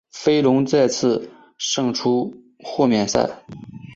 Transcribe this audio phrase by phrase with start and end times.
[0.11, 1.29] 飞龙再次
[1.59, 3.43] 胜出豁免赛。